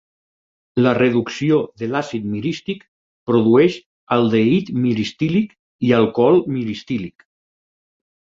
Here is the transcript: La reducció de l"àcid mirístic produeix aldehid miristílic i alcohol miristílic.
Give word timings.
La 0.85 0.91
reducció 0.97 1.59
de 1.81 1.85
l"àcid 1.89 2.25
mirístic 2.31 2.81
produeix 3.33 3.77
aldehid 4.17 4.73
miristílic 4.87 5.53
i 5.91 5.93
alcohol 6.01 6.43
miristílic. 6.57 7.29